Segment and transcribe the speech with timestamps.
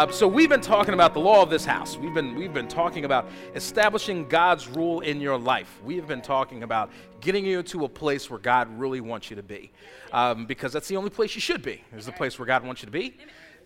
[0.00, 1.98] Uh, so we've been talking about the law of this house.
[1.98, 5.78] We've been we've been talking about establishing God's rule in your life.
[5.84, 9.36] We have been talking about getting you to a place where God really wants you
[9.36, 9.70] to be,
[10.10, 11.84] um, because that's the only place you should be.
[11.94, 13.14] Is the place where God wants you to be.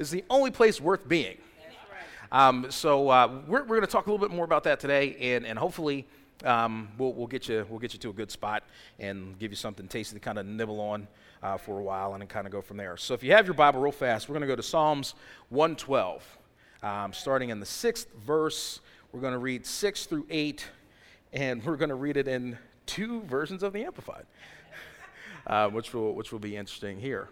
[0.00, 1.38] Is the only place worth being.
[2.32, 5.14] Um, so uh, we're, we're going to talk a little bit more about that today,
[5.36, 6.04] and, and hopefully
[6.42, 8.64] um, we'll, we'll, get you, we'll get you to a good spot
[8.98, 11.06] and give you something tasty to kind of nibble on
[11.44, 12.96] uh, for a while and kind of go from there.
[12.96, 15.14] So if you have your Bible real fast, we're going to go to Psalms
[15.50, 16.38] 112,
[16.82, 18.80] um, starting in the sixth verse.
[19.12, 20.66] We're going to read 6 through 8,
[21.34, 24.24] and we're going to read it in two versions of the Amplified,
[25.46, 27.28] uh, which, will, which will be interesting here.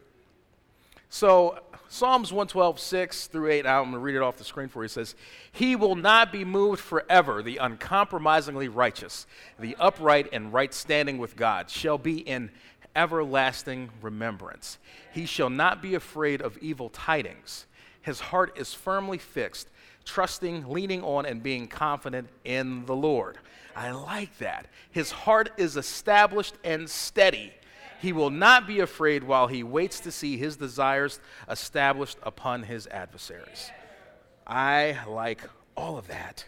[1.09, 4.83] So, Psalms 112, 6 through 8, I'm going to read it off the screen for
[4.83, 4.87] you.
[4.87, 5.15] It says,
[5.53, 7.43] He will not be moved forever.
[7.43, 9.27] The uncompromisingly righteous,
[9.59, 12.51] the upright and right standing with God, shall be in
[12.95, 14.79] everlasting remembrance.
[15.13, 17.67] He shall not be afraid of evil tidings.
[18.01, 19.69] His heart is firmly fixed,
[20.05, 23.39] trusting, leaning on, and being confident in the Lord.
[23.75, 24.67] I like that.
[24.91, 27.53] His heart is established and steady
[28.03, 32.89] he will not be afraid while he waits to see his desires established upon his
[32.89, 33.71] adversaries.
[34.45, 35.43] I like
[35.77, 36.45] all of that.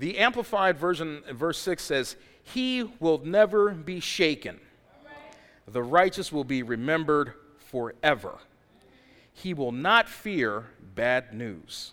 [0.00, 2.16] The Amplified Version, verse 6 says,
[2.54, 4.58] He will never be shaken.
[5.66, 8.38] The righteous will be remembered forever.
[9.32, 11.92] He will not fear bad news.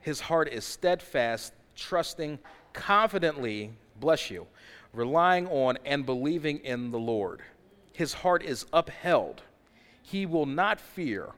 [0.00, 2.38] His heart is steadfast, trusting
[2.72, 4.46] confidently, bless you,
[4.92, 7.40] relying on and believing in the Lord.
[7.92, 9.42] His heart is upheld.
[10.02, 11.30] He will not fear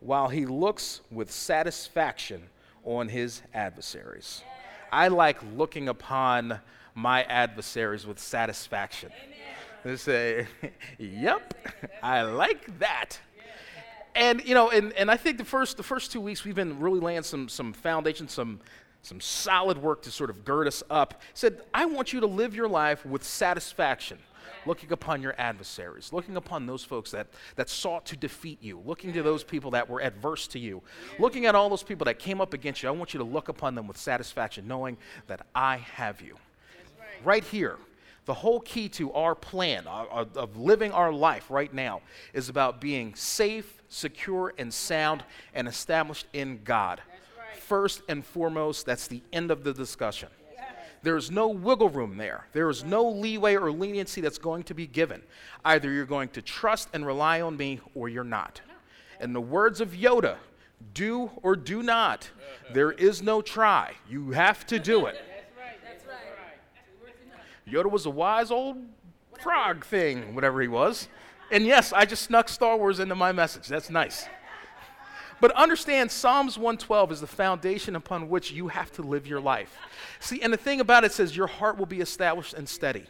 [0.00, 2.42] while he looks with satisfaction
[2.84, 4.42] on his adversaries.
[4.92, 6.60] I like looking upon
[6.94, 9.10] my adversaries with satisfaction.
[9.84, 10.46] They say,
[10.98, 11.54] Yep,
[12.02, 13.18] I like that.
[14.14, 16.80] And you know, and, and I think the first the first two weeks we've been
[16.80, 18.60] really laying some some foundation, some
[19.02, 22.54] some solid work to sort of gird us up, said, I want you to live
[22.54, 24.18] your life with satisfaction,
[24.66, 29.12] looking upon your adversaries, looking upon those folks that, that sought to defeat you, looking
[29.12, 30.82] to those people that were adverse to you,
[31.18, 32.88] looking at all those people that came up against you.
[32.88, 36.36] I want you to look upon them with satisfaction, knowing that I have you.
[37.24, 37.76] Right here,
[38.24, 42.02] the whole key to our plan of, of living our life right now
[42.34, 45.24] is about being safe, secure, and sound
[45.54, 47.00] and established in God
[47.68, 50.30] first and foremost, that's the end of the discussion.
[51.02, 52.46] There's no wiggle room there.
[52.52, 55.22] There is no leeway or leniency that's going to be given.
[55.64, 58.60] Either you're going to trust and rely on me or you're not.
[59.20, 60.36] In the words of Yoda,
[60.94, 62.30] do or do not.
[62.70, 63.94] There is no try.
[64.10, 65.16] You have to do it.
[67.70, 68.78] Yoda was a wise old
[69.40, 71.08] frog thing, whatever he was.
[71.50, 73.68] And yes, I just snuck Star Wars into my message.
[73.68, 74.26] That's nice.
[75.40, 79.76] But understand, Psalms 112 is the foundation upon which you have to live your life.
[80.18, 83.04] See, and the thing about it says your heart will be established and steady.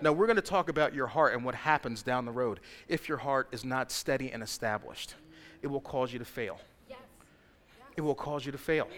[0.00, 3.08] Now, we're going to talk about your heart and what happens down the road if
[3.08, 5.14] your heart is not steady and established.
[5.62, 6.60] It will cause you to fail.
[7.96, 8.88] It will cause you to fail.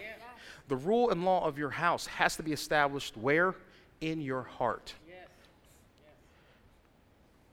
[0.67, 3.55] The rule and law of your house has to be established where?
[3.99, 4.93] In your heart.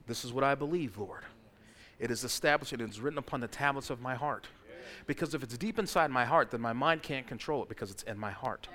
[0.09, 1.23] This is what I believe, Lord.
[1.99, 4.47] It is established and it is written upon the tablets of my heart.
[5.05, 8.01] Because if it's deep inside my heart, then my mind can't control it because it's
[8.03, 8.67] in my heart.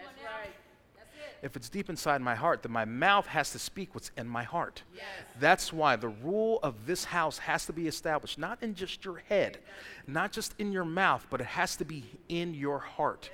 [1.42, 4.44] If it's deep inside my heart, then my mouth has to speak what's in my
[4.44, 4.84] heart.
[4.94, 5.04] Yes.
[5.40, 9.16] That's why the rule of this house has to be established, not in just your
[9.28, 9.58] head,
[10.06, 13.28] not just in your mouth, but it has to be in your heart.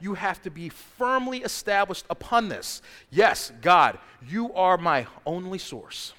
[0.00, 2.82] You have to be firmly established upon this.
[3.10, 3.98] Yes, God,
[4.28, 6.12] you are my only source.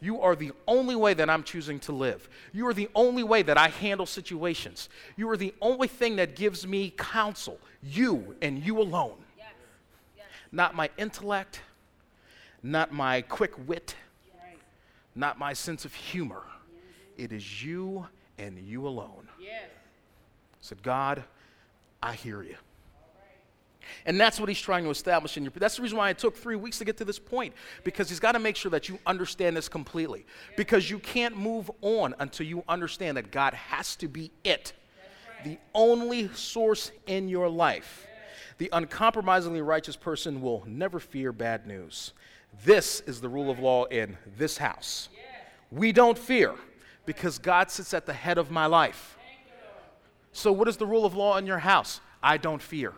[0.00, 2.28] You are the only way that I'm choosing to live.
[2.52, 4.88] You are the only way that I handle situations.
[5.16, 7.58] You are the only thing that gives me counsel.
[7.82, 9.16] You and you alone.
[9.38, 9.48] Yes.
[10.16, 10.26] Yes.
[10.52, 11.60] Not my intellect,
[12.62, 13.94] not my quick wit,
[14.44, 14.58] right.
[15.14, 16.42] not my sense of humor.
[16.42, 17.24] Mm-hmm.
[17.24, 18.06] It is you
[18.38, 19.28] and you alone.
[19.40, 19.70] Yes.
[20.60, 21.24] Said, God,
[22.02, 22.56] I hear you.
[24.04, 25.52] And that's what he's trying to establish in your.
[25.54, 27.54] That's the reason why it took three weeks to get to this point,
[27.84, 30.26] because he's got to make sure that you understand this completely.
[30.56, 34.72] Because you can't move on until you understand that God has to be it,
[35.44, 38.06] the only source in your life.
[38.58, 42.12] The uncompromisingly righteous person will never fear bad news.
[42.64, 45.08] This is the rule of law in this house.
[45.70, 46.54] We don't fear
[47.04, 49.18] because God sits at the head of my life.
[50.32, 52.00] So, what is the rule of law in your house?
[52.22, 52.92] I don't fear.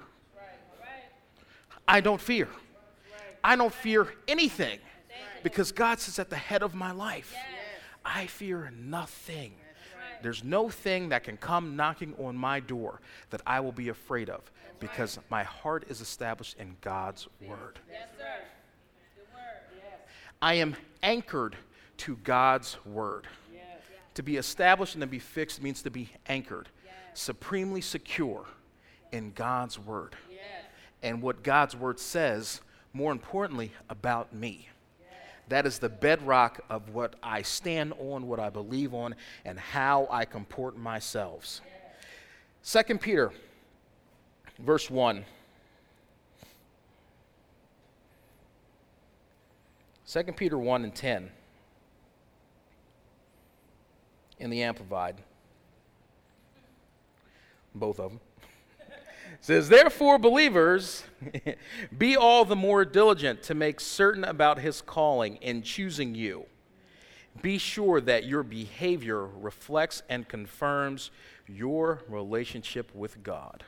[1.88, 2.48] I don't fear.
[3.42, 4.78] I don't fear anything
[5.42, 7.34] because God sits at the head of my life.
[8.04, 9.54] I fear nothing
[10.22, 13.00] There's no thing that can come knocking on my door
[13.30, 14.50] that I will be afraid of
[14.80, 17.78] because my heart is established in God's word.
[20.40, 21.56] I am anchored
[21.98, 23.26] to God's word.
[24.14, 26.68] To be established and to be fixed means to be anchored,
[27.14, 28.44] supremely secure
[29.12, 30.16] in God's word.
[31.02, 32.60] And what God's word says,
[32.92, 34.68] more importantly, about me.
[35.48, 39.14] That is the bedrock of what I stand on, what I believe on,
[39.44, 41.60] and how I comport myself.
[42.62, 43.32] Second Peter,
[44.58, 45.24] verse 1.
[50.06, 51.30] 2 Peter 1 and 10
[54.38, 55.16] in the Amplified.
[57.74, 58.20] Both of them
[59.40, 61.04] says, Therefore, believers,
[61.98, 66.46] be all the more diligent to make certain about his calling in choosing you.
[67.40, 71.10] Be sure that your behavior reflects and confirms
[71.46, 73.64] your relationship with God.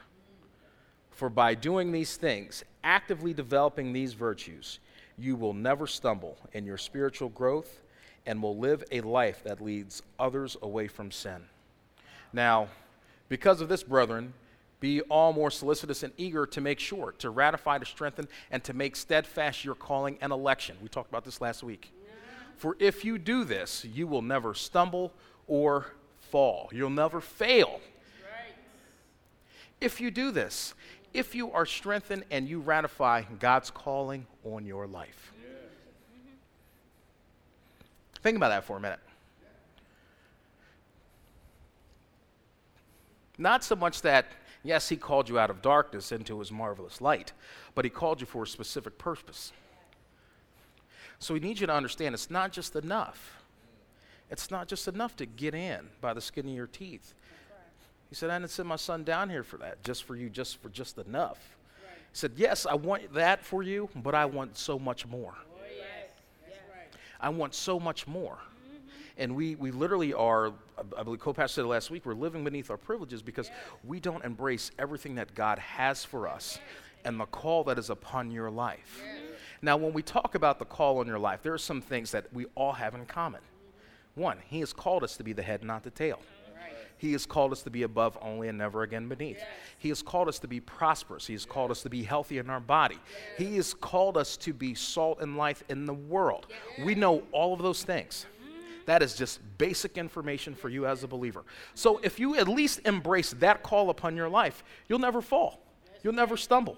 [1.11, 4.81] For by doing these things, actively developing these virtues,
[5.19, 7.83] you will never stumble in your spiritual growth
[8.27, 11.43] and will live a life that leads others away from sin.
[12.33, 12.69] Now,
[13.29, 14.33] because of this, brethren,
[14.81, 18.73] be all more solicitous and eager to make sure, to ratify, to strengthen, and to
[18.73, 20.77] make steadfast your calling and election.
[20.83, 21.93] We talked about this last week.
[22.57, 25.13] For if you do this, you will never stumble
[25.47, 25.87] or
[26.31, 26.69] fall.
[26.73, 27.81] You'll never fail.
[29.81, 30.75] If you do this,
[31.15, 35.33] if you are strengthened and you ratify God's calling on your life.
[38.23, 39.01] Think about that for a minute.
[43.39, 44.27] Not so much that
[44.63, 47.33] Yes, He called you out of darkness into His marvelous light,
[47.75, 49.53] but He called you for a specific purpose.
[51.19, 53.43] So we need you to understand it's not just enough.
[54.31, 57.15] It's not just enough to get in by the skin of your teeth.
[58.09, 60.61] He said, I didn't send my son down here for that, just for you, just
[60.61, 61.57] for just enough.
[61.85, 61.97] Right.
[62.11, 65.35] He said, Yes, I want that for you, but I want so much more.
[65.39, 66.57] Oh, yes.
[67.21, 68.39] I want so much more.
[69.17, 70.53] And we, we literally are,
[70.97, 73.51] I believe co-pastor said last week, we're living beneath our privileges because
[73.85, 76.59] we don't embrace everything that God has for us
[77.05, 79.03] and the call that is upon your life.
[79.63, 82.33] Now, when we talk about the call on your life, there are some things that
[82.33, 83.41] we all have in common.
[84.15, 86.21] One, He has called us to be the head, not the tail.
[87.01, 89.39] He has called us to be above only and never again beneath.
[89.39, 89.49] Yes.
[89.79, 91.27] He has called us to be prosperous.
[91.27, 92.97] He has called us to be healthy in our body.
[93.39, 93.49] Yes.
[93.49, 96.47] He has called us to be salt and life in the world.
[96.51, 96.85] Yes.
[96.85, 98.27] We know all of those things.
[98.87, 101.45] That is just basic information for you as a believer.
[101.75, 105.61] So if you at least embrace that call upon your life, you'll never fall.
[106.03, 106.77] You'll never stumble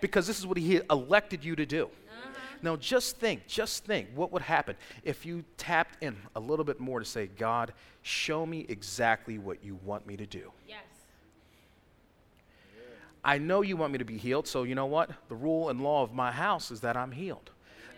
[0.00, 1.84] because this is what He elected you to do.
[1.84, 2.30] Uh-huh.
[2.62, 6.80] Now, just think, just think what would happen if you tapped in a little bit
[6.80, 7.72] more to say, God,
[8.02, 10.50] show me exactly what you want me to do.
[10.68, 10.78] Yes.
[13.24, 15.10] I know you want me to be healed, so you know what?
[15.28, 17.50] The rule and law of my house is that I'm healed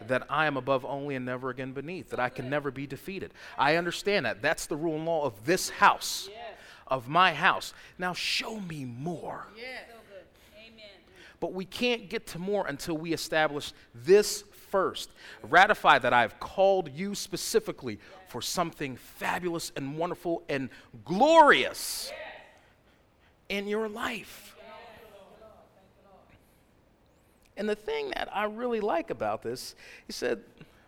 [0.06, 3.32] that I am above only and never again beneath, that I can never be defeated.
[3.58, 4.42] I understand that.
[4.42, 6.38] That's the rule and law of this house, yes.
[6.86, 7.74] of my house.
[7.98, 9.46] Now show me more.
[9.56, 9.84] Yes.
[11.40, 15.10] But we can't get to more until we establish this first.
[15.42, 17.98] Ratify that I've called you specifically
[18.28, 20.70] for something fabulous and wonderful and
[21.04, 22.10] glorious
[23.48, 24.55] in your life.
[27.56, 29.74] And the thing that I really like about this,
[30.06, 30.40] he said,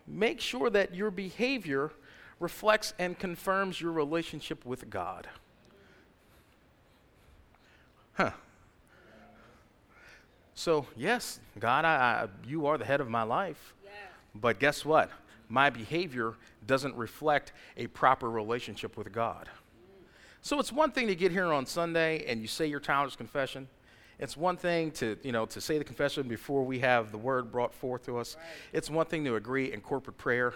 [0.07, 1.91] make sure that your behavior
[2.39, 5.27] reflects and confirms your relationship with God.
[8.13, 8.31] Huh.
[10.53, 13.73] So, yes, God, I, I, you are the head of my life.
[13.83, 13.91] Yeah.
[14.35, 15.09] But guess what?
[15.47, 16.33] My behavior
[16.67, 19.47] doesn't reflect a proper relationship with God.
[19.47, 20.03] Mm.
[20.41, 23.69] So, it's one thing to get here on Sunday and you say your childish confession.
[24.19, 27.51] It's one thing to, you know, to say the confession before we have the word
[27.51, 28.35] brought forth to us.
[28.37, 28.45] Right.
[28.73, 30.53] It's one thing to agree in corporate prayer.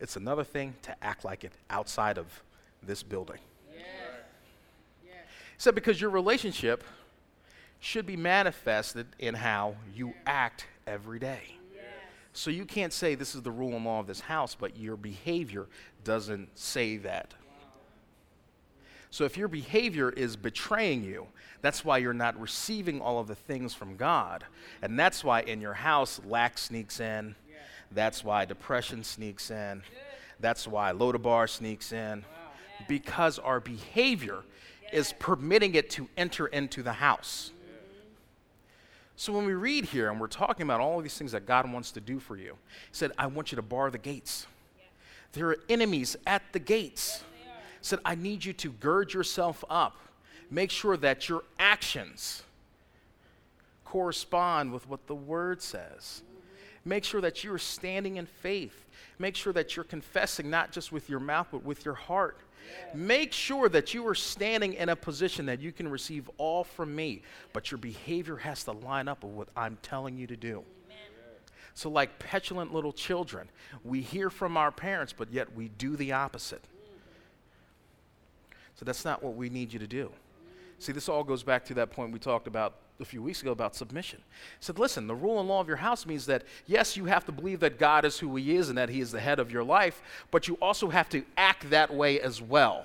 [0.00, 2.26] It's another thing to act like it outside of
[2.82, 3.38] this building.
[3.70, 3.84] Yes.
[5.04, 5.14] Yes.
[5.58, 6.84] So because your relationship
[7.80, 11.56] should be manifested in how you act every day.
[11.74, 11.84] Yes.
[12.32, 14.96] So you can't say this is the rule and law of this house, but your
[14.96, 15.66] behavior
[16.02, 17.34] doesn't say that.
[19.12, 21.26] So if your behavior is betraying you,
[21.60, 24.42] that's why you're not receiving all of the things from God.
[24.80, 27.34] And that's why in your house lack sneaks in.
[27.90, 29.82] That's why depression sneaks in.
[30.40, 32.24] That's why Lodabar sneaks in.
[32.88, 34.44] Because our behavior
[34.94, 37.50] is permitting it to enter into the house.
[39.16, 41.70] So when we read here and we're talking about all of these things that God
[41.70, 42.56] wants to do for you,
[42.88, 44.46] He said, I want you to bar the gates.
[45.32, 47.24] There are enemies at the gates.
[47.82, 49.96] Said, I need you to gird yourself up.
[50.50, 52.42] Make sure that your actions
[53.84, 56.22] correspond with what the word says.
[56.84, 58.86] Make sure that you're standing in faith.
[59.18, 62.38] Make sure that you're confessing not just with your mouth, but with your heart.
[62.94, 66.94] Make sure that you are standing in a position that you can receive all from
[66.94, 67.22] me,
[67.52, 70.64] but your behavior has to line up with what I'm telling you to do.
[71.74, 73.48] So, like petulant little children,
[73.82, 76.64] we hear from our parents, but yet we do the opposite.
[78.74, 80.10] So, that's not what we need you to do.
[80.78, 83.52] See, this all goes back to that point we talked about a few weeks ago
[83.52, 84.18] about submission.
[84.58, 87.24] He said, listen, the rule and law of your house means that, yes, you have
[87.26, 89.52] to believe that God is who He is and that He is the head of
[89.52, 92.84] your life, but you also have to act that way as well.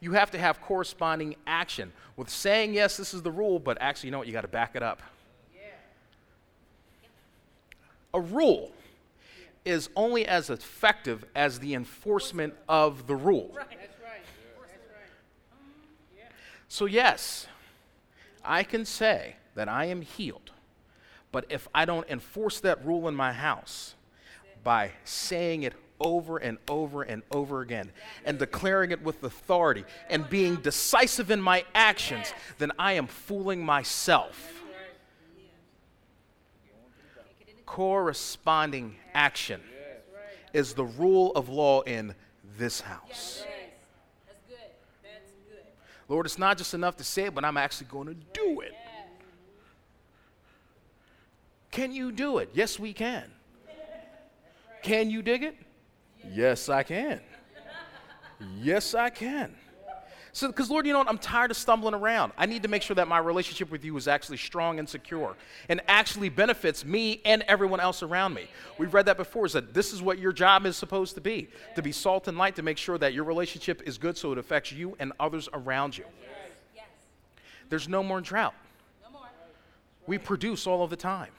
[0.00, 4.08] You have to have corresponding action with saying, yes, this is the rule, but actually,
[4.08, 4.26] you know what?
[4.26, 5.00] You got to back it up.
[8.12, 8.72] A rule
[9.64, 13.56] is only as effective as the enforcement of the rule.
[16.68, 17.46] So, yes,
[18.44, 20.50] I can say that I am healed,
[21.32, 23.94] but if I don't enforce that rule in my house
[24.64, 27.90] by saying it over and over and over again
[28.24, 33.64] and declaring it with authority and being decisive in my actions, then I am fooling
[33.64, 34.62] myself.
[37.64, 39.60] Corresponding action
[40.52, 42.14] is the rule of law in
[42.58, 43.44] this house.
[46.08, 48.74] Lord, it's not just enough to say it, but I'm actually going to do it.
[51.70, 52.50] Can you do it?
[52.54, 53.24] Yes, we can.
[54.82, 55.56] Can you dig it?
[56.32, 57.20] Yes, I can.
[58.56, 59.54] Yes, I can.
[60.36, 61.08] So, because Lord, you know what?
[61.08, 62.30] I'm tired of stumbling around.
[62.36, 65.34] I need to make sure that my relationship with you is actually strong and secure
[65.70, 68.46] and actually benefits me and everyone else around me.
[68.76, 71.48] We've read that before, is that this is what your job is supposed to be
[71.74, 74.36] to be salt and light, to make sure that your relationship is good so it
[74.36, 76.04] affects you and others around you.
[77.70, 78.52] There's no more drought.
[80.06, 81.30] We produce all of the time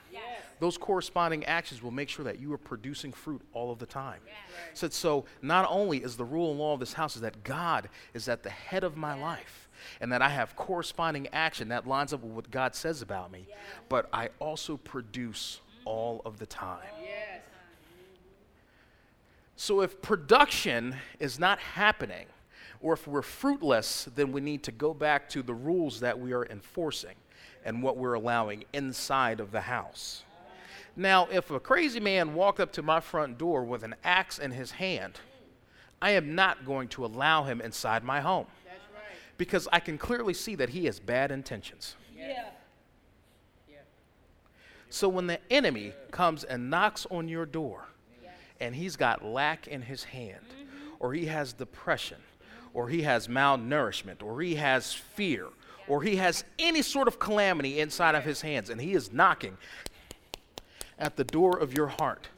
[0.60, 4.20] those corresponding actions will make sure that you are producing fruit all of the time.
[4.26, 4.32] Yeah.
[4.32, 4.76] Right.
[4.76, 7.88] So, so not only is the rule and law of this house is that God
[8.14, 9.68] is at the head of my life
[10.00, 13.46] and that I have corresponding action that lines up with what God says about me,
[13.48, 13.58] yes.
[13.88, 16.80] but I also produce all of the time.
[17.00, 17.42] Yes.
[19.56, 22.26] So if production is not happening,
[22.80, 26.32] or if we're fruitless, then we need to go back to the rules that we
[26.32, 27.16] are enforcing
[27.64, 30.22] and what we're allowing inside of the house.
[30.98, 34.50] Now, if a crazy man walked up to my front door with an axe in
[34.50, 35.20] his hand,
[36.02, 38.46] I am not going to allow him inside my home.
[38.66, 39.04] Right.
[39.36, 41.94] Because I can clearly see that he has bad intentions.
[42.16, 42.46] Yeah.
[44.90, 47.86] So when the enemy comes and knocks on your door
[48.58, 50.94] and he's got lack in his hand, mm-hmm.
[50.98, 52.18] or he has depression,
[52.74, 55.46] or he has malnourishment, or he has fear,
[55.86, 59.56] or he has any sort of calamity inside of his hands, and he is knocking,
[60.98, 62.28] at the door of your heart,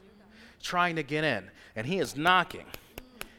[0.63, 2.67] trying to get in, and he is knocking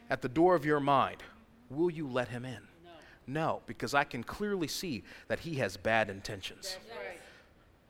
[0.10, 1.24] at the door of your mind,
[1.70, 2.60] will you let him in?
[2.84, 2.92] No,
[3.28, 6.78] no because I can clearly see that he has bad intentions.
[6.90, 7.20] Right.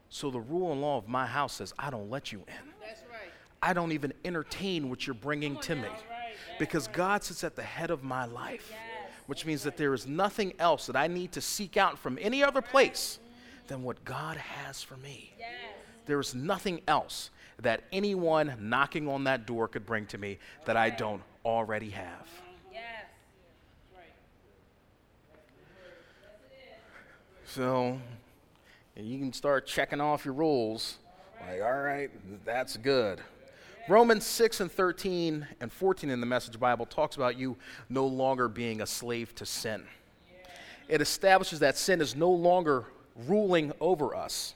[0.10, 2.72] So the rule and law of my house says, I don't let you in.
[2.82, 2.98] Right.
[3.64, 5.88] I don't even entertain what you're bringing to me.
[6.60, 8.80] Because God sits at the head of my life, yes.
[9.28, 12.44] which means that there is nothing else that I need to seek out from any
[12.44, 13.20] other place
[13.68, 15.34] than what God has for me.
[16.06, 17.30] There's nothing else
[17.62, 22.28] that anyone knocking on that door could bring to me that I don't already have.
[27.46, 28.00] So,
[28.96, 31.00] you can start checking off your rules.
[31.46, 32.10] Like, all right,
[32.46, 33.20] that's good.
[33.90, 37.58] Romans 6 and 13 and 14 in the Message Bible talks about you
[37.90, 39.84] no longer being a slave to sin.
[40.88, 42.86] It establishes that sin is no longer
[43.28, 44.56] ruling over us.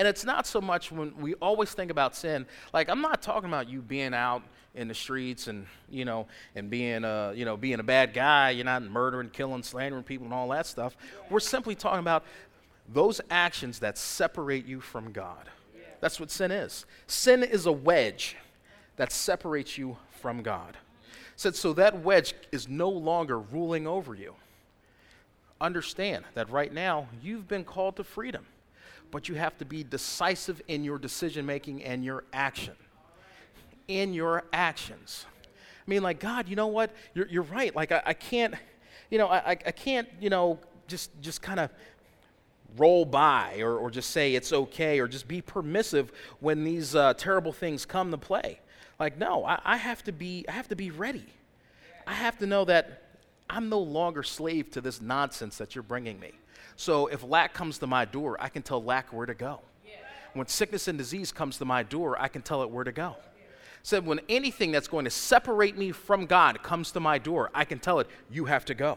[0.00, 3.50] And it's not so much when we always think about sin, like I'm not talking
[3.50, 4.42] about you being out
[4.74, 8.48] in the streets and you know and being a you know being a bad guy.
[8.48, 10.96] You're not murdering killing slandering people and all that stuff.
[11.28, 12.24] We're simply talking about
[12.88, 15.50] those actions that separate you from god.
[16.00, 16.86] That's what sin is.
[17.06, 18.38] Sin is a wedge
[18.96, 20.78] that separates you from god.
[21.36, 24.34] Said so that wedge is no longer ruling over you.
[25.60, 28.46] Understand that right now you've been called to freedom
[29.10, 32.74] but you have to be decisive in your decision making and your action.
[33.88, 35.26] In your actions.
[35.86, 36.92] I mean, like, God, you know what?
[37.14, 37.74] You're, you're right.
[37.74, 38.54] Like, I, I can't,
[39.10, 41.70] you know, I, I can't, you know, just, just kind of
[42.76, 47.14] roll by or, or just say it's okay or just be permissive when these uh,
[47.14, 48.60] terrible things come to play.
[48.98, 51.26] Like, no, I, I, have to be, I have to be ready.
[52.06, 53.02] I have to know that
[53.48, 56.32] I'm no longer slave to this nonsense that you're bringing me.
[56.80, 59.60] So if lack comes to my door, I can tell lack where to go.
[60.32, 63.16] When sickness and disease comes to my door, I can tell it where to go.
[63.82, 67.66] Said when anything that's going to separate me from God comes to my door, I
[67.66, 68.96] can tell it, you have to go.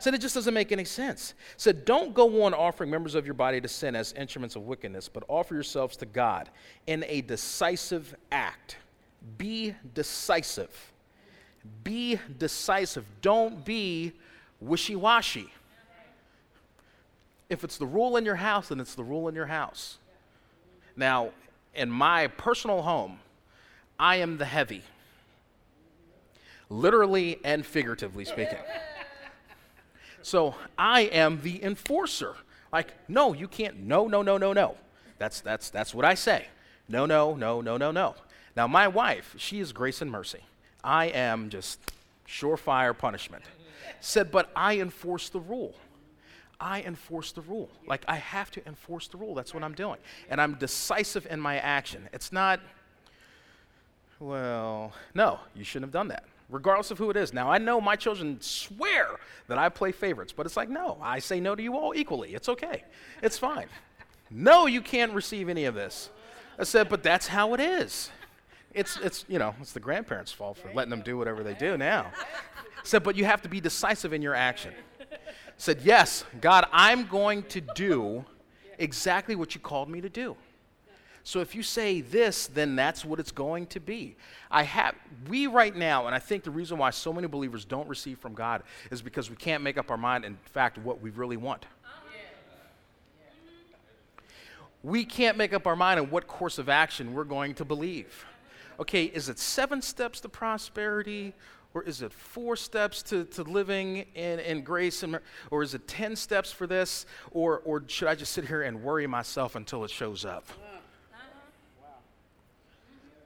[0.00, 1.32] Said it just doesn't make any sense.
[1.56, 5.08] Said don't go on offering members of your body to sin as instruments of wickedness,
[5.08, 6.50] but offer yourselves to God
[6.86, 8.76] in a decisive act.
[9.38, 10.92] Be decisive.
[11.84, 13.06] Be decisive.
[13.22, 14.12] Don't be
[14.60, 15.50] wishy washy.
[17.48, 19.98] If it's the rule in your house, then it's the rule in your house.
[20.96, 21.30] Now,
[21.74, 23.20] in my personal home,
[23.98, 24.82] I am the heavy,
[26.68, 28.58] literally and figuratively speaking.
[30.22, 32.34] So I am the enforcer.
[32.72, 33.78] Like, no, you can't.
[33.80, 34.76] No, no, no, no, no.
[35.18, 36.46] That's, that's, that's what I say.
[36.88, 38.14] No, no, no, no, no, no.
[38.56, 40.40] Now, my wife, she is grace and mercy.
[40.84, 41.80] I am just
[42.26, 43.44] surefire punishment.
[44.00, 45.74] Said, but I enforce the rule.
[46.60, 47.70] I enforce the rule.
[47.86, 49.34] Like, I have to enforce the rule.
[49.34, 49.98] That's what I'm doing.
[50.28, 52.08] And I'm decisive in my action.
[52.12, 52.60] It's not,
[54.18, 57.32] well, no, you shouldn't have done that, regardless of who it is.
[57.32, 59.08] Now, I know my children swear
[59.46, 62.34] that I play favorites, but it's like, no, I say no to you all equally.
[62.34, 62.82] It's okay.
[63.22, 63.66] It's fine.
[64.30, 66.10] No, you can't receive any of this.
[66.58, 68.10] I said, but that's how it is.
[68.74, 71.78] It's, it's, you know, it's the grandparents' fault for letting them do whatever they do
[71.78, 72.10] now.
[72.82, 74.72] said, but you have to be decisive in your action.
[75.58, 78.24] Said, yes, God, I'm going to do
[78.78, 80.36] exactly what you called me to do.
[81.24, 84.16] So if you say this, then that's what it's going to be.
[84.50, 84.94] I have
[85.28, 88.34] we right now, and I think the reason why so many believers don't receive from
[88.34, 91.66] God is because we can't make up our mind, in fact, what we really want.
[94.82, 98.24] We can't make up our mind on what course of action we're going to believe
[98.80, 101.34] okay, is it seven steps to prosperity?
[101.74, 105.02] Or is it four steps to, to living in, in grace?
[105.02, 107.04] And, or is it 10 steps for this?
[107.30, 110.46] Or, or should I just sit here and worry myself until it shows up?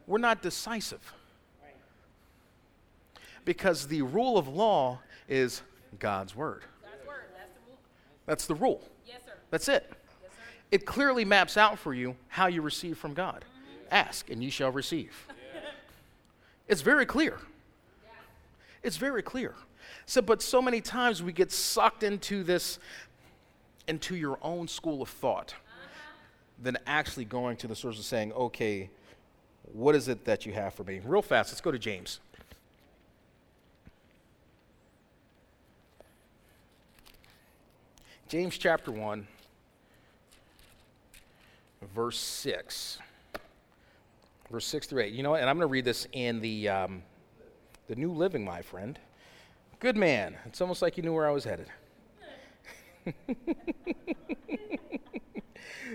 [0.07, 1.01] We're not decisive.
[3.45, 5.63] Because the rule of law is
[5.99, 6.63] God's word.
[8.27, 8.83] That's the rule.
[9.51, 9.93] That's it.
[10.71, 13.45] It clearly maps out for you how you receive from God.
[13.91, 15.13] Ask, and ye shall receive.
[16.67, 17.39] It's very clear.
[18.83, 19.55] It's very clear.
[20.07, 22.79] So, but so many times we get sucked into this,
[23.87, 25.55] into your own school of thought,
[26.61, 28.90] than actually going to the source of saying, okay,
[29.73, 31.01] what is it that you have for me?
[31.05, 32.21] Real fast, let's go to James.
[38.29, 39.27] James chapter 1,
[41.95, 42.99] verse 6
[44.53, 45.12] verse 6 through 8.
[45.14, 45.40] You know what?
[45.40, 47.03] And I'm going to read this in the, um,
[47.88, 48.99] the New Living, my friend.
[49.81, 50.37] Good man.
[50.47, 51.66] It's almost like you knew where I was headed.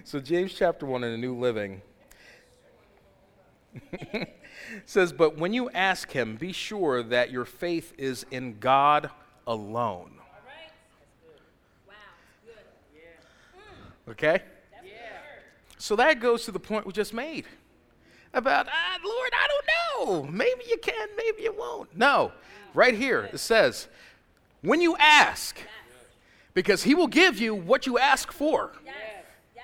[0.04, 1.82] so, James chapter 1 in the New Living
[4.86, 9.10] says, But when you ask him, be sure that your faith is in God
[9.46, 10.12] alone.
[14.10, 14.42] Okay?
[15.78, 17.46] So that goes to the point we just made
[18.34, 19.67] about, ah, Lord, I don't
[20.00, 20.24] know.
[20.24, 21.96] Maybe you can, maybe you won't.
[21.96, 22.32] No,
[22.74, 23.88] right here it says,
[24.62, 25.58] when you ask,
[26.54, 28.72] because He will give you what you ask for.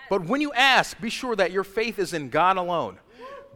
[0.09, 2.99] But when you ask, be sure that your faith is in God alone.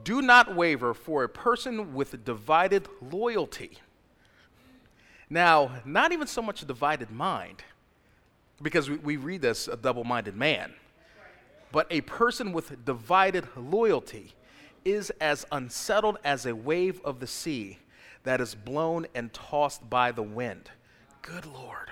[0.04, 3.78] Do not waver for a person with divided loyalty.
[5.30, 7.64] Now, not even so much a divided mind,
[8.62, 10.74] because we, we read this a double minded man,
[11.72, 14.34] but a person with divided loyalty
[14.88, 17.78] is as unsettled as a wave of the sea
[18.24, 20.72] that is blown and tossed by the wind.
[21.22, 21.92] Good Lord.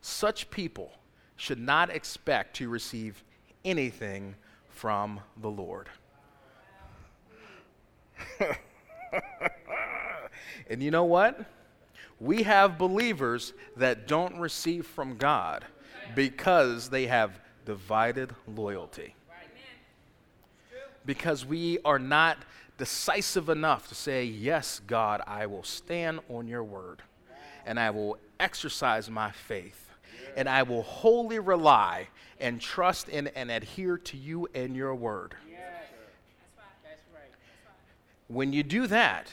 [0.00, 0.90] Such people
[1.36, 3.22] should not expect to receive
[3.64, 4.34] anything
[4.68, 5.88] from the Lord.
[10.68, 11.44] and you know what?
[12.18, 15.64] We have believers that don't receive from God
[16.16, 19.14] because they have divided loyalty
[21.04, 22.38] because we are not
[22.78, 27.02] decisive enough to say, Yes, God, I will stand on your word
[27.66, 29.90] and I will exercise my faith
[30.36, 32.08] and I will wholly rely
[32.40, 35.34] and trust in and adhere to you and your word.
[38.28, 39.32] When you do that,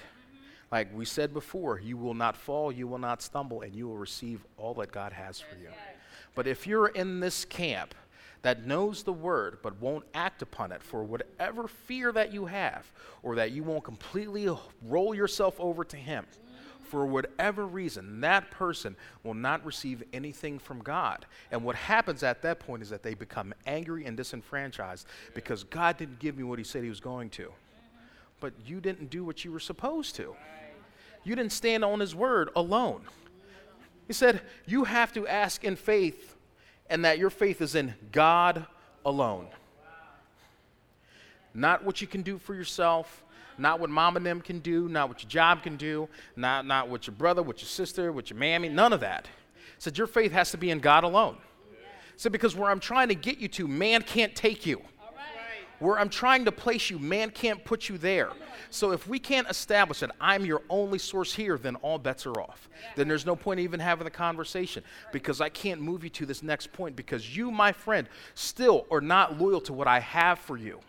[0.72, 3.98] like we said before, you will not fall, you will not stumble, and you will
[3.98, 5.70] receive all that God has for you.
[6.36, 7.96] But if you're in this camp,
[8.42, 12.92] that knows the word but won't act upon it for whatever fear that you have,
[13.24, 14.50] or that you won't completely
[14.84, 16.26] roll yourself over to Him
[16.88, 21.26] for whatever reason, that person will not receive anything from God.
[21.52, 25.98] And what happens at that point is that they become angry and disenfranchised because God
[25.98, 27.52] didn't give me what He said He was going to.
[28.40, 30.36] But you didn't do what you were supposed to.
[31.24, 33.02] You didn't stand on His word alone.
[34.08, 36.36] He said, You have to ask in faith,
[36.90, 38.66] and that your faith is in God
[39.06, 39.48] alone.
[41.54, 43.24] Not what you can do for yourself,
[43.58, 46.90] not what mom and them can do, not what your job can do, not, not
[46.90, 49.28] what your brother, what your sister, what your mammy, none of that.
[49.80, 51.38] said your faith has to be in God alone.
[52.16, 54.82] said because where I'm trying to get you to, man can't take you.
[55.80, 58.32] Where I'm trying to place you, man can't put you there.
[58.70, 62.40] So if we can't establish that I'm your only source here, then all bets are
[62.40, 62.68] off.
[62.96, 66.42] Then there's no point even having the conversation because I can't move you to this
[66.42, 70.58] next point because you, my friend, still are not loyal to what I have for
[70.58, 70.80] you.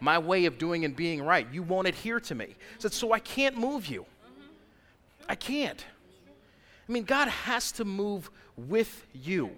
[0.00, 1.46] My way of doing and being right.
[1.52, 2.56] You won't adhere to me.
[2.78, 4.04] Said, so I can't move you.
[5.28, 5.84] I can't.
[6.88, 9.50] I mean, God has to move with you.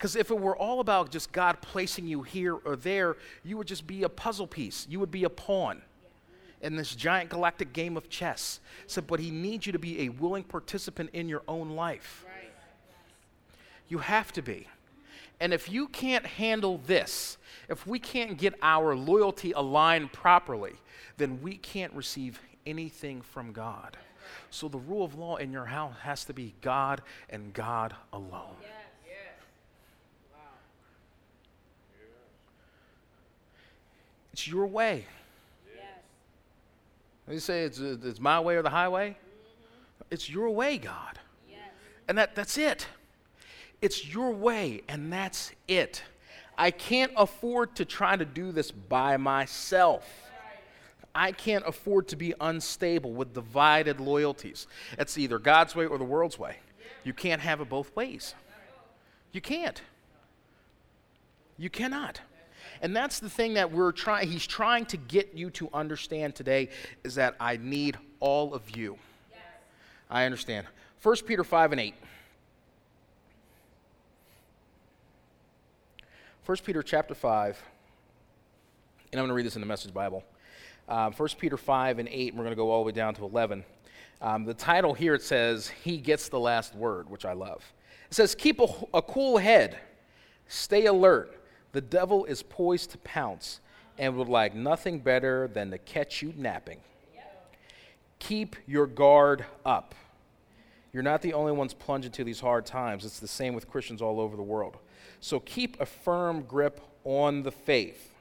[0.00, 3.66] Because if it were all about just God placing you here or there, you would
[3.66, 4.86] just be a puzzle piece.
[4.88, 5.82] You would be a pawn
[6.62, 8.60] in this giant galactic game of chess.
[8.86, 12.24] So, but He needs you to be a willing participant in your own life.
[13.90, 14.68] You have to be.
[15.38, 17.36] And if you can't handle this,
[17.68, 20.76] if we can't get our loyalty aligned properly,
[21.18, 23.98] then we can't receive anything from God.
[24.48, 28.56] So the rule of law in your house has to be God and God alone.
[34.40, 35.04] It's your way.
[35.76, 35.84] Yes.
[37.30, 39.10] You say it's, it's my way or the highway?
[39.10, 40.04] Mm-hmm.
[40.10, 41.18] It's your way, God.
[41.46, 41.58] Yes.
[42.08, 42.86] And that, that's it.
[43.82, 46.02] It's your way, and that's it.
[46.56, 50.10] I can't afford to try to do this by myself.
[51.14, 54.66] I can't afford to be unstable with divided loyalties.
[54.98, 56.56] It's either God's way or the world's way.
[57.04, 58.34] You can't have it both ways.
[59.32, 59.82] You can't.
[61.58, 62.22] You cannot.
[62.82, 66.70] And that's the thing that we're trying, he's trying to get you to understand today
[67.04, 68.96] is that I need all of you.
[69.30, 69.40] Yes.
[70.08, 70.66] I understand.
[71.02, 71.94] 1 Peter 5 and 8.
[76.46, 77.62] 1 Peter chapter 5,
[79.12, 80.24] and I'm going to read this in the Message Bible.
[80.88, 83.14] Uh, 1 Peter 5 and 8, and we're going to go all the way down
[83.14, 83.62] to 11.
[84.20, 87.62] Um, the title here it says, He Gets the Last Word, which I love.
[88.10, 89.78] It says, Keep a, a cool head,
[90.48, 91.39] stay alert.
[91.72, 93.60] The devil is poised to pounce
[93.98, 96.78] and would like nothing better than to catch you napping.
[98.18, 99.94] Keep your guard up.
[100.92, 103.04] You're not the only ones plunging into these hard times.
[103.04, 104.76] It's the same with Christians all over the world.
[105.20, 108.14] So keep a firm grip on the faith.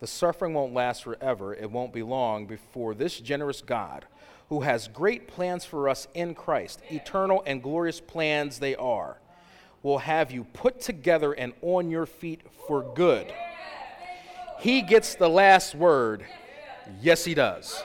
[0.00, 1.54] The suffering won't last forever.
[1.54, 4.06] It won't be long before this generous God,
[4.48, 9.18] who has great plans for us in Christ, eternal and glorious plans they are,
[9.86, 13.32] will have you put together and on your feet for good.
[14.58, 16.26] He gets the last word.
[17.00, 17.84] Yes, he does.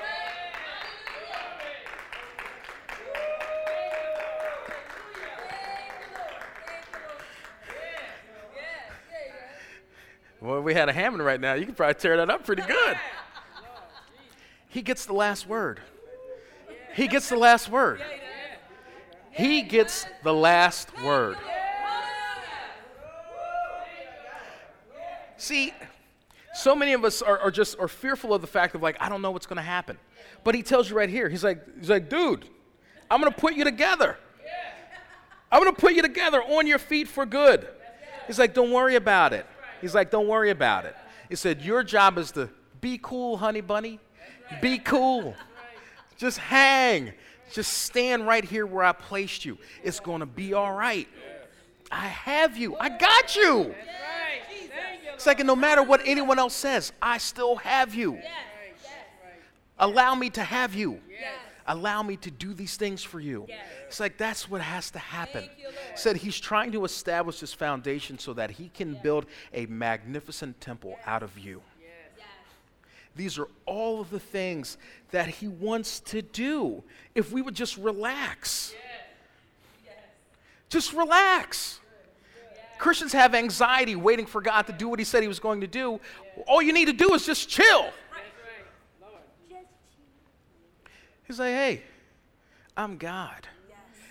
[10.40, 12.64] Well, if we had a Hammond right now, you could probably tear that up pretty
[12.64, 12.98] good.
[14.70, 15.80] He gets the last word.
[16.96, 18.02] He gets the last word.
[19.30, 21.38] He gets the last word.
[25.42, 25.74] See,
[26.54, 29.10] so many of us are, are just are fearful of the fact of like, I
[29.10, 29.98] don't know what's to happen.
[30.44, 32.46] But he tells you right here, he's like, he's like, dude,
[33.10, 34.20] I'm to put you together.
[35.52, 37.68] I'm to put you together on your feet for good.
[38.28, 39.48] He's like, don't worry about it.
[39.82, 40.96] He's like, don't worry about it.
[41.28, 42.48] He said, Your job is to
[42.80, 44.00] be cool, honey bunny.
[44.62, 45.34] Be cool.
[46.18, 47.14] Just hang.
[47.52, 49.58] Just stand right here where I placed you.
[49.84, 51.08] It's to be all right.
[51.92, 52.78] I have you.
[52.78, 53.74] I got you.
[55.22, 58.20] Second, no matter what anyone else says, I still have you.
[59.78, 61.00] Allow me to have you.
[61.68, 63.46] Allow me to do these things for you.
[63.86, 65.44] It's like that's what has to happen.
[65.60, 70.60] You, Said he's trying to establish this foundation so that he can build a magnificent
[70.60, 71.62] temple out of you.
[73.16, 74.78] These are all of the things
[75.12, 76.82] that he wants to do
[77.14, 78.74] if we would just relax.
[80.70, 81.80] Just relax.
[82.82, 85.68] Christians have anxiety waiting for God to do what he said he was going to
[85.68, 86.00] do.
[86.48, 87.92] All you need to do is just chill.
[91.28, 91.84] He's like, hey,
[92.76, 93.48] I'm God.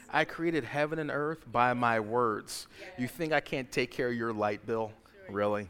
[0.08, 2.68] I created heaven and earth by my words.
[2.96, 4.92] You think I can't take care of your light bill?
[5.28, 5.68] Really?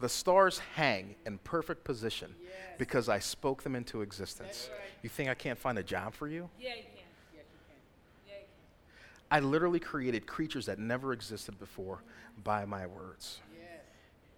[0.00, 2.34] The stars hang in perfect position
[2.76, 4.68] because I spoke them into existence.
[5.02, 6.50] You think I can't find a job for you?
[9.32, 9.44] Yeah, can.
[9.44, 12.02] I literally created creatures that never existed before
[12.42, 13.40] by my words.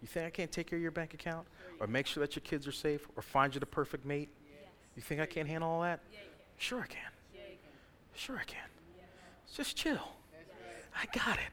[0.01, 1.47] You think I can't take care of your bank account
[1.81, 4.29] or make sure that your kids are safe or find you the perfect mate?
[4.97, 6.01] You think I can't handle all that?
[6.59, 7.01] Sure I can.
[8.15, 8.69] Sure I can.
[9.57, 10.09] Just chill.
[10.95, 11.53] I got it.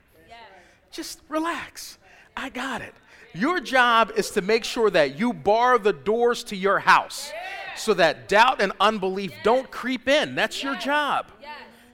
[0.91, 1.97] Just relax.
[2.35, 2.93] I got it.
[3.33, 7.31] Your job is to make sure that you bar the doors to your house
[7.77, 10.35] so that doubt and unbelief don't creep in.
[10.35, 11.31] That's your job.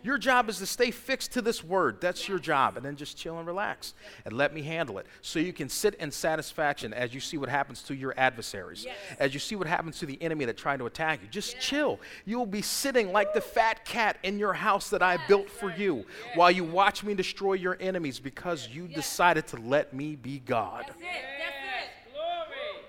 [0.07, 1.99] Your job is to stay fixed to this word.
[1.99, 2.77] That's your job.
[2.77, 3.93] And then just chill and relax
[4.23, 5.05] and let me handle it.
[5.21, 8.95] So you can sit in satisfaction as you see what happens to your adversaries, Yes.
[9.19, 11.27] as you see what happens to the enemy that tried to attack you.
[11.27, 11.99] Just chill.
[12.23, 16.05] You'll be sitting like the fat cat in your house that I built for you
[16.35, 20.85] while you watch me destroy your enemies because you decided to let me be God.
[20.87, 21.03] That's it.
[21.03, 22.13] That's it.
[22.13, 22.47] Glory.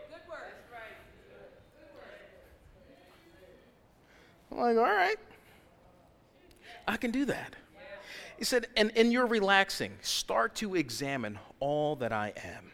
[0.08, 0.38] Good word.
[4.52, 5.16] I'm like, all right,
[6.88, 7.54] I can do that.
[8.38, 12.72] He said, and in your relaxing, start to examine all that I am.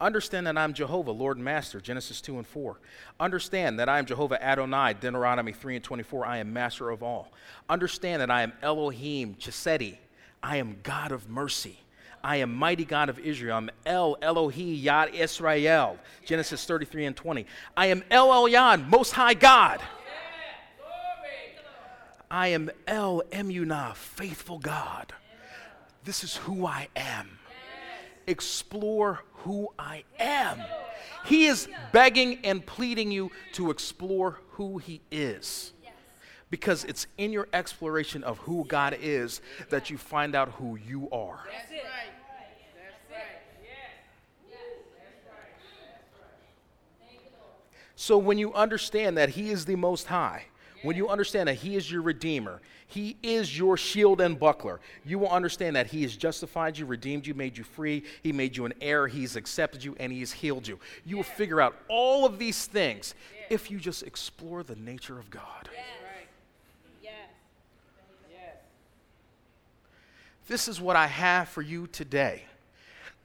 [0.00, 2.78] Understand that I'm Jehovah, Lord and Master, Genesis 2 and 4.
[3.20, 6.26] Understand that I am Jehovah Adonai, Deuteronomy 3 and 24.
[6.26, 7.32] I am master of all.
[7.68, 9.98] Understand that I am Elohim, Chesedi.
[10.42, 11.78] I am God of mercy.
[12.24, 13.56] I am mighty God of Israel.
[13.56, 17.46] I'm El Elohi Yad Israel, Genesis 33 and 20.
[17.76, 19.80] I am El Elyon, Most High God.
[22.32, 25.12] I am El Emunah, faithful God.
[26.02, 27.38] This is who I am.
[28.26, 30.58] Explore who I am.
[31.26, 35.74] He is begging and pleading you to explore who He is.
[36.48, 41.10] Because it's in your exploration of who God is that you find out who you
[41.10, 41.40] are.
[47.94, 50.46] So when you understand that He is the Most High,
[50.82, 55.18] when you understand that He is your Redeemer, He is your shield and buckler, you
[55.18, 58.64] will understand that He has justified you, redeemed you, made you free, He made you
[58.64, 60.78] an heir, He's accepted you, and He has healed you.
[61.04, 63.14] You will figure out all of these things
[63.50, 65.68] if you just explore the nature of God.
[65.72, 65.82] Yes.
[70.48, 72.44] This is what I have for you today.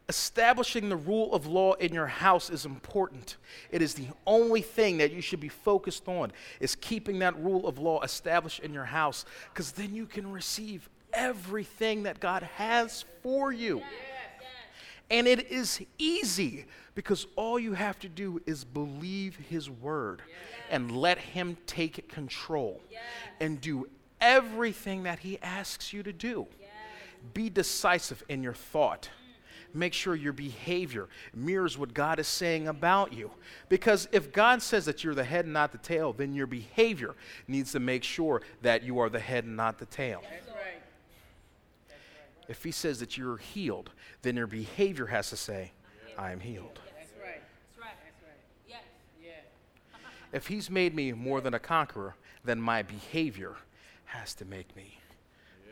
[0.10, 3.36] Establishing the rule of law in your house is important.
[3.72, 7.68] It is the only thing that you should be focused on is keeping that rule
[7.68, 13.04] of law established in your house cuz then you can receive everything that God has
[13.22, 13.82] for you.
[15.10, 16.66] And it is easy
[16.96, 20.22] because all you have to do is believe his word
[20.70, 22.82] and let him take control
[23.40, 23.90] and do
[24.20, 26.48] everything that he asks you to do.
[27.34, 29.10] Be decisive in your thought.
[29.78, 33.30] Make sure your behavior mirrors what God is saying about you.
[33.70, 37.14] Because if God says that you're the head and not the tail, then your behavior
[37.48, 40.24] needs to make sure that you are the head and not the tail.
[42.48, 43.92] If He says that you're healed,
[44.24, 45.74] then your behavior has to say,
[46.18, 46.80] I am healed.
[46.98, 47.42] That's right.
[48.68, 48.82] Yes.
[50.34, 53.54] If He's made me more than a conqueror, then my behavior
[54.06, 54.98] has to make me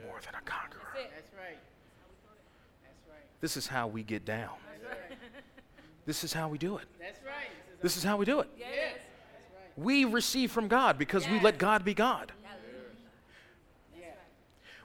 [0.05, 0.81] more than a conqueror.
[0.93, 1.09] That's.
[1.15, 1.57] That's right.
[3.45, 4.55] This is how we get down.
[6.07, 6.85] This is how we do it.
[6.99, 7.45] That's right.
[7.79, 8.49] This is how we do it.
[8.57, 8.95] Yes.
[9.77, 12.31] We receive from God because we let God be God.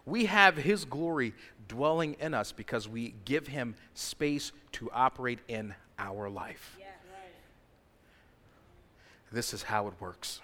[0.04, 1.32] We have His glory
[1.68, 6.76] dwelling in us because we give Him space to operate in our life.
[9.32, 10.42] This is how it works.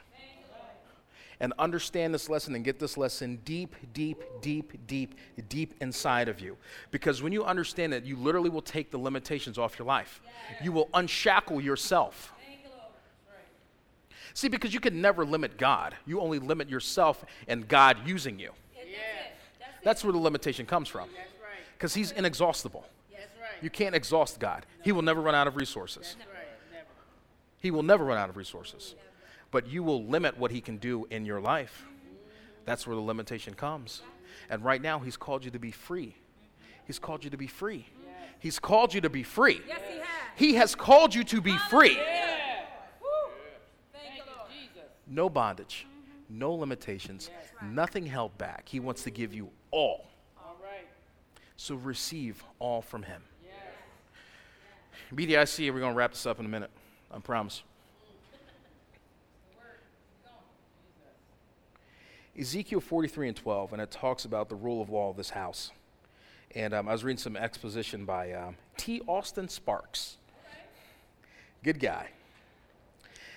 [1.38, 5.14] And understand this lesson and get this lesson deep, deep, deep, deep,
[5.49, 6.57] deep inside of you.
[6.90, 10.22] Because when you understand it, you literally will take the limitations off your life.
[10.62, 12.33] You will unshackle yourself.
[14.37, 18.51] See, because you can never limit God, you only limit yourself and God using you.
[18.75, 18.94] That's it.
[19.59, 19.72] That's.
[19.83, 21.09] That's where the limitation comes from.
[21.09, 21.27] Right.
[21.72, 22.85] Because He's inexhaustible.
[23.11, 23.62] Right.
[23.62, 26.16] You can't exhaust God, He will never run out of resources.
[26.18, 26.85] Right.
[27.61, 28.94] He will never run out of resources.
[29.57, 31.87] But you will limit what he can do in your life.
[32.66, 34.03] That's where the limitation comes.
[34.51, 36.14] And right now, he's called you to be free.
[36.87, 37.87] He's called you to be free.
[38.38, 39.62] He's called you to be free.
[39.66, 40.07] Yes, he has.
[40.35, 41.97] He has called you to be free.
[41.97, 43.09] Woo.
[43.95, 44.51] Thank you, Lord.
[44.51, 44.90] Jesus.
[45.07, 45.87] No bondage,
[46.29, 47.31] no limitations,
[47.62, 48.69] nothing held back.
[48.69, 50.07] He wants to give you all.
[50.37, 50.87] All right.
[51.57, 53.23] So receive all from him.
[55.14, 56.71] BDIC, we're going to wrap this up in a minute.
[57.11, 57.62] I promise.
[62.38, 65.70] Ezekiel 43 and 12, and it talks about the rule of law of this house.
[66.55, 69.01] And um, I was reading some exposition by um, T.
[69.07, 70.16] Austin Sparks.
[71.62, 72.09] Good guy.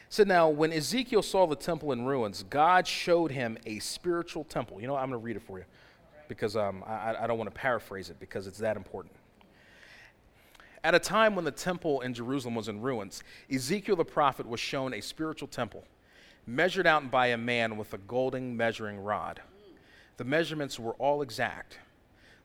[0.09, 4.81] So now, when Ezekiel saw the temple in ruins, God showed him a spiritual temple.
[4.81, 4.95] You know?
[4.95, 5.65] I'm going to read it for you
[6.27, 9.13] because um, I, I don't want to paraphrase it because it's that important.
[10.83, 14.59] At a time when the temple in Jerusalem was in ruins, Ezekiel the prophet was
[14.59, 15.83] shown a spiritual temple,
[16.49, 19.41] measured out by a man with a golden measuring rod.
[20.17, 21.79] The measurements were all exact.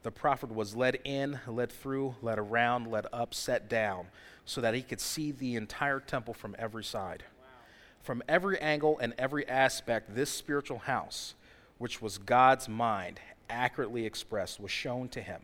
[0.03, 4.09] The prophet was led in, led through, led around, led up, set down,
[4.45, 7.25] so that he could see the entire temple from every side.
[8.03, 11.35] From every angle and every aspect, this spiritual house,
[11.79, 15.41] which was God's mind, accurately expressed, was shown to him.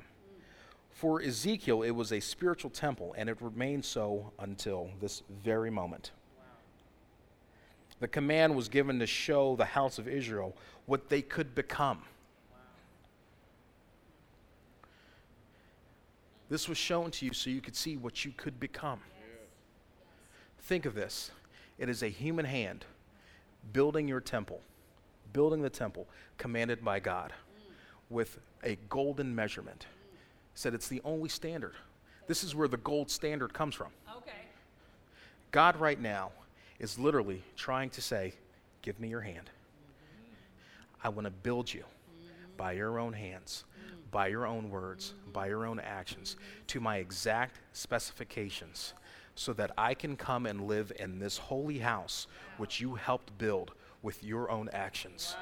[0.90, 6.10] For Ezekiel, it was a spiritual temple, and it remained so until this very moment.
[8.00, 12.02] The command was given to show the house of Israel what they could become.
[16.48, 19.00] This was shown to you so you could see what you could become.
[20.62, 21.30] Think of this
[21.78, 22.84] it is a human hand
[23.72, 24.60] building your temple,
[25.32, 26.06] building the temple
[26.38, 27.32] commanded by God
[28.08, 29.86] with a golden measurement.
[30.54, 31.74] Said it's the only standard.
[32.26, 33.88] This is where the gold standard comes from.
[34.16, 34.32] Okay.
[35.52, 36.32] God, right now,
[36.80, 38.32] is literally trying to say,
[38.82, 39.50] Give me your hand.
[41.04, 41.84] I want to build you
[42.56, 43.64] by your own hands,
[44.10, 46.36] by your own words, by your own actions,
[46.68, 48.94] to my exact specifications,
[49.34, 53.72] so that I can come and live in this holy house which you helped build
[54.02, 55.36] with your own actions.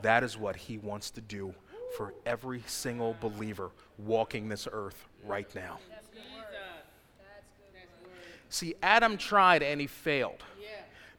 [0.00, 1.54] That is what he wants to do
[1.96, 5.78] for every single believer walking this earth right now.
[8.50, 10.42] See, Adam tried and he failed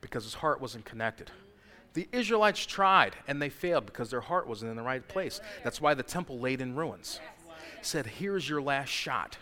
[0.02, 1.32] because his heart wasn't connected.
[1.94, 5.42] The Israelites tried and they failed because their heart wasn't in the right place.
[5.64, 7.20] That's why the temple laid in ruins.
[7.82, 9.38] Said, Here's your last shot.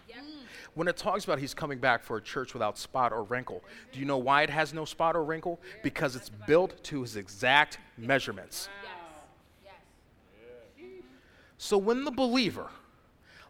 [0.74, 4.00] When it talks about he's coming back for a church without spot or wrinkle, do
[4.00, 5.60] you know why it has no spot or wrinkle?
[5.82, 8.70] Because it's built to his exact measurements.
[11.58, 12.70] So when the believer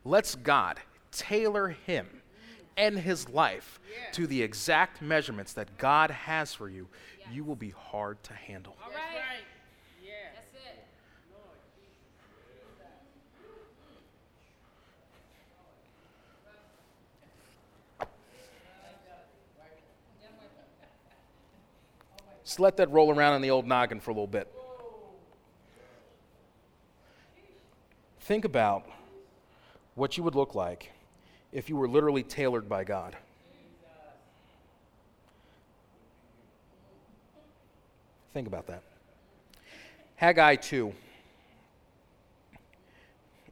[0.05, 0.79] lets God
[1.11, 2.21] tailor him
[2.77, 3.79] and his life
[4.13, 6.87] to the exact measurements that God has for you,
[7.31, 8.75] you will be hard to handle.
[8.81, 9.15] All That's right.
[9.15, 9.45] right.
[10.03, 10.11] Yeah.
[10.35, 10.83] That's it.
[22.45, 24.49] Just let that roll around in the old noggin for a little bit.
[28.21, 28.85] Think about
[29.95, 30.91] what you would look like
[31.51, 33.15] if you were literally tailored by God.
[38.33, 38.83] Think about that.
[40.15, 40.93] Haggai 2.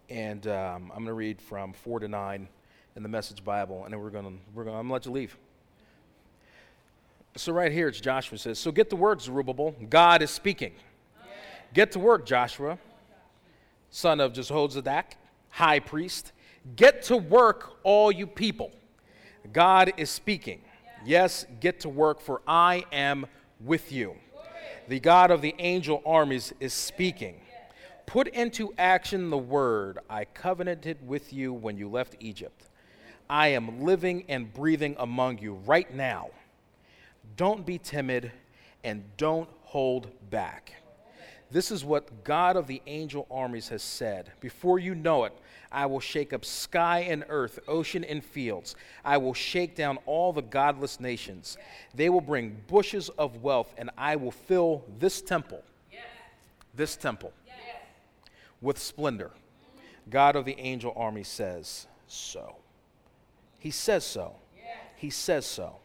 [0.10, 2.47] And um, I'm going to read from 4 to 9
[2.95, 4.93] in the Message Bible, and then we're going to, we're going to, I'm going to
[4.93, 5.38] let you leave.
[7.38, 9.75] So, right here, it's Joshua says, So get to work, Zerubbabel.
[9.89, 10.73] God is speaking.
[11.73, 12.77] Get to work, Joshua,
[13.89, 15.03] son of Jehozadak,
[15.49, 16.31] high priest.
[16.75, 18.71] Get to work, all you people.
[19.54, 20.62] God is speaking.
[21.06, 23.28] Yes, get to work, for I am
[23.60, 24.15] with you.
[24.88, 27.36] The God of the angel armies is speaking.
[28.08, 32.69] Put into action the word I covenanted with you when you left Egypt.
[33.30, 36.30] I am living and breathing among you right now.
[37.38, 38.32] Don't be timid
[38.84, 40.73] and don't hold back.
[41.51, 44.32] This is what God of the angel armies has said.
[44.39, 45.34] Before you know it,
[45.71, 48.75] I will shake up sky and earth, ocean and fields.
[49.04, 51.58] I will shake down all the godless nations.
[51.93, 55.63] They will bring bushes of wealth, and I will fill this temple,
[56.75, 57.34] this temple,
[58.62, 59.32] with splendor.
[60.10, 62.57] God of the angel army says so.
[63.59, 64.36] He says so.
[64.95, 65.78] He says so.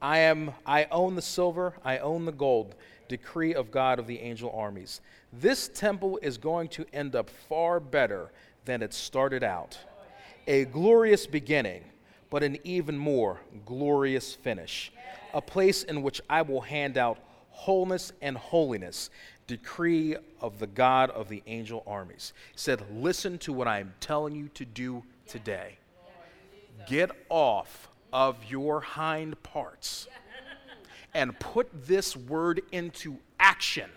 [0.00, 2.74] I am I own the silver, I own the gold.
[3.08, 5.00] Decree of God of the angel armies.
[5.32, 8.30] This temple is going to end up far better
[8.64, 9.78] than it started out.
[10.46, 11.84] A glorious beginning,
[12.30, 14.92] but an even more glorious finish.
[15.32, 17.18] A place in which I will hand out
[17.50, 19.10] wholeness and holiness.
[19.46, 22.32] Decree of the God of the angel armies.
[22.52, 25.78] He said, Listen to what I am telling you to do today.
[26.86, 30.06] Get off of your hind parts
[31.14, 33.90] and put this word into action.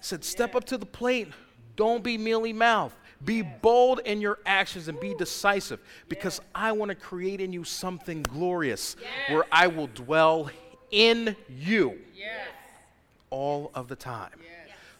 [0.00, 1.28] Said, step up to the plate.
[1.76, 2.94] Don't be mealy mouthed.
[3.24, 7.64] Be bold in your actions and be decisive because I want to create in you
[7.64, 8.96] something glorious
[9.28, 10.50] where I will dwell
[10.90, 11.98] in you
[13.30, 14.30] all of the time.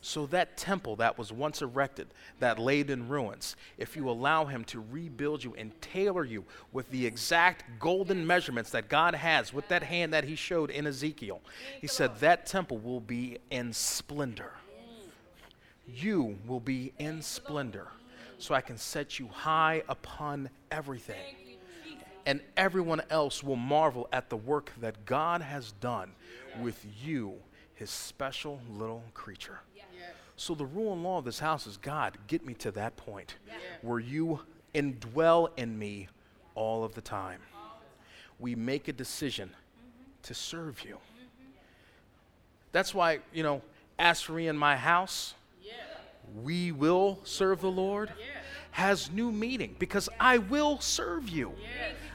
[0.01, 2.07] So, that temple that was once erected,
[2.39, 6.89] that laid in ruins, if you allow Him to rebuild you and tailor you with
[6.91, 11.41] the exact golden measurements that God has with that hand that He showed in Ezekiel,
[11.81, 14.53] He said that temple will be in splendor.
[15.87, 17.89] You will be in splendor,
[18.39, 21.17] so I can set you high upon everything.
[22.27, 26.13] And everyone else will marvel at the work that God has done
[26.61, 27.35] with you,
[27.75, 29.61] His special little creature.
[30.37, 33.35] So the rule and law of this house is God, get me to that point
[33.83, 34.41] where you
[34.73, 36.07] indwell in me
[36.55, 37.41] all of the time.
[38.39, 39.51] We make a decision
[40.23, 40.99] to serve you.
[42.71, 43.63] That's why, you know,
[43.99, 45.35] as for me in my house,
[46.35, 48.13] we will serve the Lord
[48.71, 51.53] has new meaning because I will serve you.